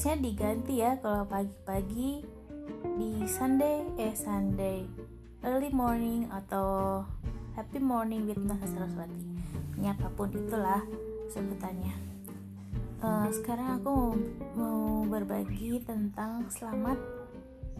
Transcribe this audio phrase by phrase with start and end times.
[0.00, 2.24] harusnya diganti ya kalau pagi-pagi
[2.96, 4.88] di Sunday eh Sunday
[5.44, 7.04] early morning atau
[7.52, 9.20] happy morning with Nasa Saraswati.
[9.84, 10.80] Apa pun itulah
[11.28, 11.92] sebutannya.
[13.04, 14.08] Uh, sekarang aku mau,
[14.56, 16.96] mau berbagi tentang selamat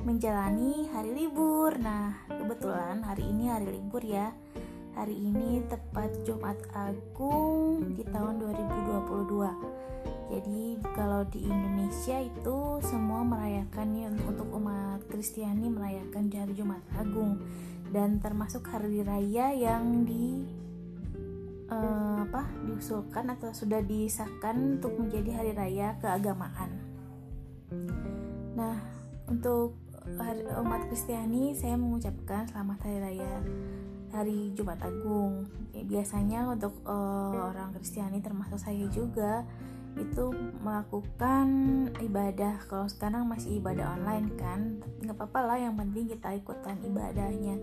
[0.05, 1.73] menjalani hari libur.
[1.81, 4.29] Nah kebetulan hari ini hari libur ya.
[4.93, 13.89] Hari ini tepat Jumat Agung di tahun 2022 jadi kalau di Indonesia itu semua merayakan
[13.99, 17.43] ya untuk umat Kristiani merayakan hari Jumat Agung
[17.91, 20.47] dan termasuk hari raya yang di
[21.67, 26.79] uh, apa diusulkan atau sudah disahkan untuk menjadi hari raya keagamaan.
[28.55, 28.79] Nah,
[29.27, 29.75] untuk
[30.15, 33.33] hari, umat Kristiani saya mengucapkan selamat hari raya
[34.15, 35.51] hari Jumat Agung.
[35.75, 39.43] Ya, biasanya untuk uh, orang Kristiani termasuk saya juga
[39.99, 40.31] itu
[40.63, 41.49] melakukan
[41.99, 42.63] ibadah.
[42.69, 44.61] Kalau sekarang masih ibadah online kan,
[45.03, 45.59] nggak apa-apa lah.
[45.59, 47.57] Yang penting kita ikutan ibadahnya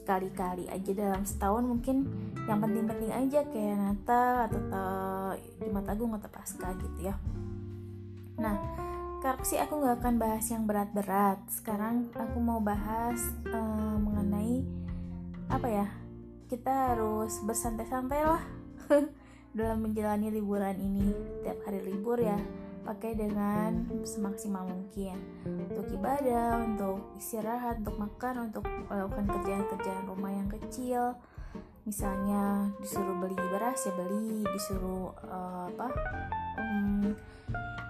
[0.00, 2.06] sekali-kali aja dalam setahun mungkin
[2.46, 7.18] yang penting-penting aja kayak Natal atau Jumat Agung atau Paskah gitu ya.
[8.38, 8.54] Nah,
[9.18, 11.42] sekarang sih aku nggak akan bahas yang berat-berat.
[11.50, 13.18] Sekarang aku mau bahas
[13.50, 14.62] uh, mengenai
[15.50, 15.86] apa ya
[16.46, 18.55] kita harus bersantai-santai lah
[19.56, 22.36] dalam menjalani liburan ini tiap hari libur ya
[22.84, 30.46] pakai dengan semaksimal mungkin untuk ibadah, untuk istirahat, untuk makan, untuk melakukan kerjaan-kerjaan rumah yang
[30.46, 31.18] kecil.
[31.82, 35.88] Misalnya disuruh beli beras ya beli, disuruh uh, apa
[36.62, 37.10] um,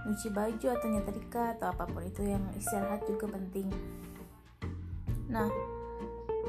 [0.08, 3.68] nyuci baju atau nyetrika atau apa pun itu yang istirahat juga penting.
[5.28, 5.50] Nah,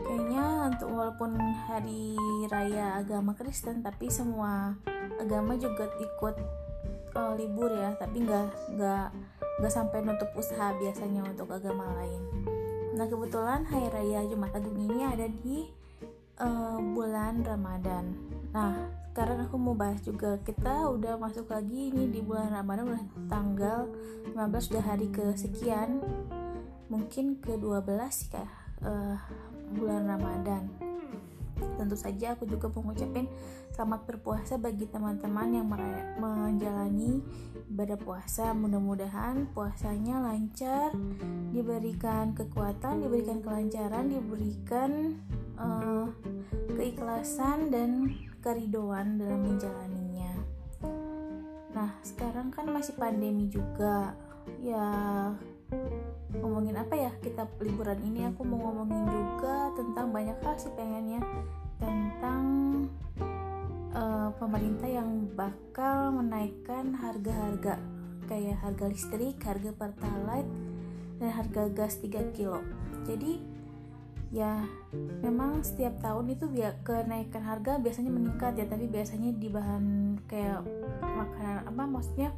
[0.07, 1.35] kayaknya untuk walaupun
[1.67, 2.15] hari
[2.47, 4.77] raya agama Kristen tapi semua
[5.17, 6.35] agama juga ikut
[7.17, 9.07] uh, libur ya tapi nggak nggak
[9.57, 12.21] nggak sampai nutup usaha biasanya untuk agama lain
[12.97, 15.69] nah kebetulan hari raya Jumat Agung ini ada di
[16.41, 18.13] uh, bulan Ramadan
[18.53, 18.73] nah
[19.13, 23.89] sekarang aku mau bahas juga kita udah masuk lagi ini di bulan Ramadan udah tanggal
[24.33, 26.05] 15 sudah hari kesekian
[26.87, 27.81] mungkin ke 12
[28.13, 28.29] sih
[28.85, 29.17] uh,
[29.73, 30.86] bulan Ramadan.
[31.77, 33.29] Tentu saja aku juga mau ngucapin
[33.71, 35.67] selamat berpuasa bagi teman-teman yang
[36.17, 37.21] menjalani
[37.69, 38.51] ibadah puasa.
[38.57, 40.91] Mudah-mudahan puasanya lancar,
[41.53, 45.21] diberikan kekuatan, diberikan kelancaran, diberikan
[45.61, 46.09] uh,
[46.73, 48.09] keikhlasan dan
[48.41, 50.33] keridoan dalam menjalaninya.
[51.77, 54.17] Nah, sekarang kan masih pandemi juga.
[54.63, 54.89] Ya,
[56.31, 61.19] ngomongin apa ya kita liburan ini aku mau ngomongin juga tentang banyak hal sih pengennya
[61.77, 62.45] tentang
[63.93, 67.77] uh, pemerintah yang bakal menaikkan harga-harga
[68.27, 70.51] kayak harga listrik, harga pertalite
[71.17, 72.59] dan harga gas 3 kilo.
[73.07, 73.57] Jadi
[74.27, 74.59] ya
[75.23, 80.67] memang setiap tahun itu biar kenaikan harga biasanya meningkat ya tapi biasanya di bahan kayak
[80.99, 82.29] makanan apa maksudnya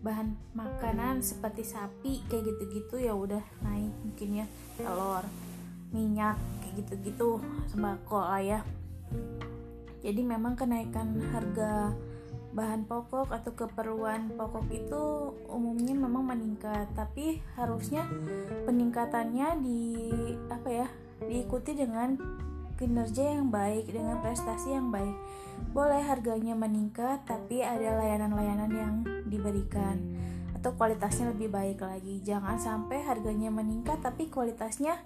[0.00, 4.46] bahan makanan seperti sapi kayak gitu-gitu ya udah naik mungkin ya
[4.80, 5.24] telur
[5.90, 8.60] minyak kayak gitu-gitu sembako lah ya.
[10.02, 11.90] Jadi memang kenaikan harga
[12.56, 15.02] bahan pokok atau keperluan pokok itu
[15.50, 16.88] umumnya memang meningkat.
[16.96, 18.08] Tapi harusnya
[18.64, 19.82] peningkatannya di
[20.48, 20.88] apa ya
[21.26, 22.16] diikuti dengan
[22.76, 25.16] kinerja yang baik dengan prestasi yang baik.
[25.72, 28.94] Boleh harganya meningkat tapi ada layanan-layanan yang
[29.28, 29.96] diberikan
[30.56, 32.20] atau kualitasnya lebih baik lagi.
[32.24, 35.00] Jangan sampai harganya meningkat tapi kualitasnya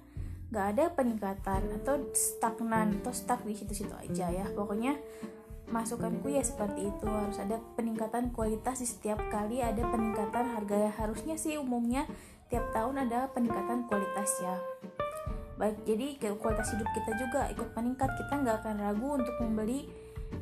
[0.51, 4.47] nggak ada peningkatan atau stagnan atau stuck di situ-situ aja ya.
[4.51, 4.99] Pokoknya
[5.71, 7.07] masukanku ya seperti itu.
[7.07, 10.77] Harus ada peningkatan kualitas di setiap kali ada peningkatan harga.
[10.77, 12.05] Ya harusnya sih umumnya
[12.51, 14.59] tiap tahun ada peningkatan kualitas ya.
[15.55, 18.11] Baik jadi kualitas hidup kita juga ikut meningkat.
[18.19, 19.87] Kita nggak akan ragu untuk membeli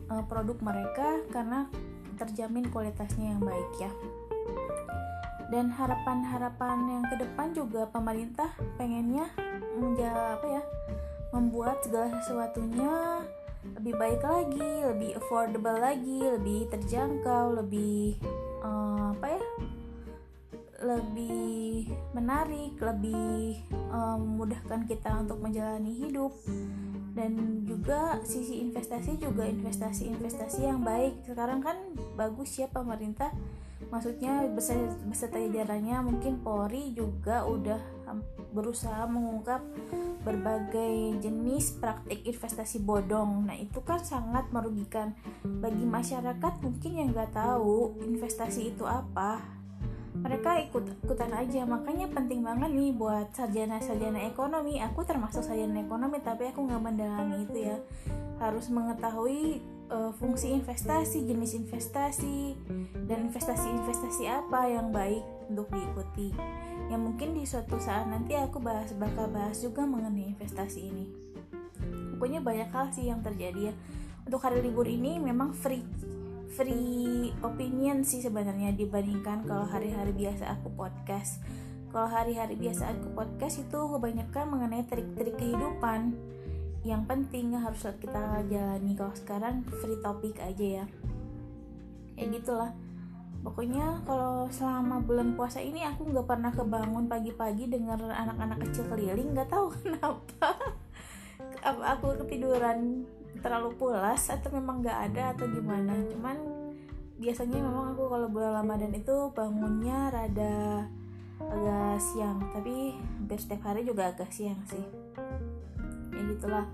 [0.09, 1.69] uh, produk mereka karena
[2.19, 3.93] terjamin kualitasnya yang baik ya
[5.49, 9.33] dan harapan-harapan yang ke depan juga pemerintah pengennya
[9.79, 10.63] menjadi apa ya
[11.33, 13.25] membuat segala sesuatunya
[13.77, 18.17] lebih baik lagi, lebih affordable lagi, lebih terjangkau, lebih
[18.65, 19.43] uh, apa ya?
[20.79, 26.31] lebih menarik, lebih um, memudahkan kita untuk menjalani hidup
[27.19, 31.75] dan juga sisi investasi juga investasi-investasi yang baik sekarang kan
[32.15, 33.35] bagus ya pemerintah
[33.89, 37.81] maksudnya beserta jajarannya mungkin Polri juga udah
[38.53, 39.61] berusaha mengungkap
[40.25, 43.49] berbagai jenis praktik investasi bodong.
[43.49, 45.13] Nah itu kan sangat merugikan
[45.45, 49.41] bagi masyarakat mungkin yang nggak tahu investasi itu apa.
[50.19, 51.63] Mereka ikut ikutan aja.
[51.63, 54.83] Makanya penting banget nih buat sarjana sarjana ekonomi.
[54.83, 57.79] Aku termasuk sarjana ekonomi tapi aku nggak mendalami itu ya.
[58.43, 62.57] Harus mengetahui uh, fungsi investasi jenis investasi
[63.09, 66.33] dan investasi-investasi apa yang baik untuk diikuti.
[66.89, 71.07] Yang mungkin di suatu saat nanti aku bahas bakal bahas juga mengenai investasi ini.
[72.17, 73.75] Pokoknya banyak hal sih yang terjadi ya.
[74.29, 75.85] Untuk hari libur ini memang free
[76.49, 81.45] free opinion sih sebenarnya dibandingkan kalau hari-hari biasa aku podcast.
[81.89, 86.13] Kalau hari-hari biasa aku podcast itu kebanyakan mengenai trik-trik kehidupan
[86.89, 88.97] yang penting harus kita jalani.
[88.97, 90.85] Kalau sekarang free topik aja ya.
[92.17, 92.73] Ya gitulah.
[93.45, 99.37] Pokoknya kalau selama bulan puasa ini aku nggak pernah kebangun pagi-pagi dengar anak-anak kecil keliling.
[99.37, 100.57] Nggak tahu kenapa.
[101.61, 103.05] Aku ketiduran
[103.45, 105.93] terlalu pulas atau memang nggak ada atau gimana.
[106.09, 106.37] Cuman
[107.21, 110.89] biasanya memang aku kalau bulan Ramadan itu bangunnya rada
[111.37, 112.41] agak siang.
[112.57, 115.08] Tapi hampir setiap hari juga agak siang sih
[116.29, 116.67] gitulah.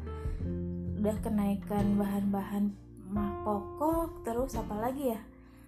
[1.00, 2.72] Udah kenaikan bahan-bahan
[3.44, 5.20] pokok terus apa lagi ya?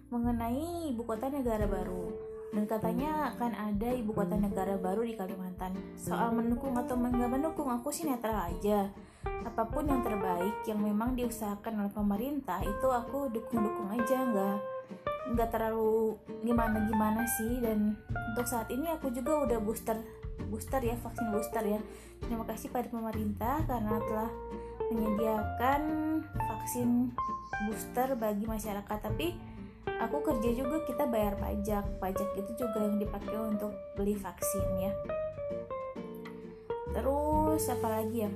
[0.09, 2.11] Mengenai ibu kota negara baru.
[2.47, 5.75] Dan katanya akan ada ibu kota negara baru di Kalimantan.
[5.99, 8.87] Soal mendukung atau nggak mendukung, aku sih netral aja.
[9.43, 14.57] Apa pun yang terbaik yang memang diusahakan oleh pemerintah itu aku dukung-dukung aja nggak
[15.35, 16.15] nggak terlalu
[16.47, 17.59] gimana gimana sih.
[17.59, 17.99] Dan
[18.31, 19.99] untuk saat ini aku juga udah booster
[20.45, 21.81] booster ya vaksin booster ya.
[22.21, 24.31] Terima kasih pada pemerintah karena telah
[24.93, 25.81] menyediakan
[26.35, 27.11] vaksin
[27.67, 28.99] booster bagi masyarakat.
[29.01, 29.33] Tapi
[29.97, 31.85] aku kerja juga kita bayar pajak.
[31.97, 34.93] Pajak itu juga yang dipakai untuk beli vaksin ya.
[36.93, 38.31] Terus apa lagi ya?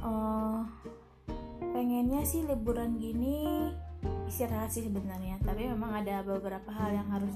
[0.00, 0.64] Uh,
[1.76, 3.68] pengennya sih liburan gini
[4.30, 5.36] istirahat sih sebenarnya.
[5.44, 7.34] Tapi memang ada beberapa hal yang harus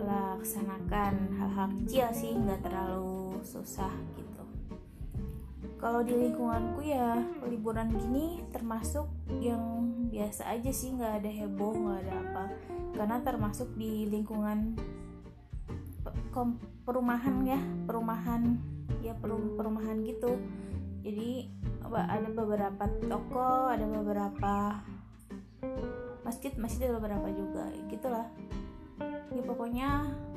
[0.00, 4.44] dilaksanakan hal-hal kecil sih nggak terlalu susah gitu.
[5.76, 9.08] Kalau di lingkunganku ya liburan gini termasuk
[9.40, 12.44] yang biasa aja sih nggak ada heboh nggak ada apa.
[12.96, 14.76] Karena termasuk di lingkungan
[16.88, 18.56] perumahan ya perumahan
[19.04, 20.40] ya perumahan gitu.
[21.04, 21.48] Jadi
[21.90, 24.80] ada beberapa toko ada beberapa
[26.24, 28.28] masjid masjid ada beberapa juga gitulah
[29.30, 29.88] ya pokoknya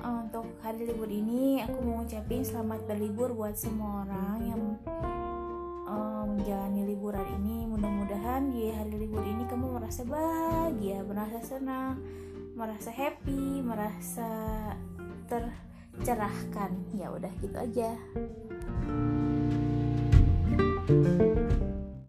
[0.01, 4.61] eh, untuk hari libur ini aku mau ngucapin selamat berlibur buat semua orang yang
[6.33, 7.69] menjalani liburan ini.
[7.69, 12.01] Mudah-mudahan di hari libur ini kamu merasa bahagia merasa senang
[12.57, 14.29] merasa happy merasa
[15.29, 16.73] tercerahkan.
[16.97, 17.95] Ya udah gitu aja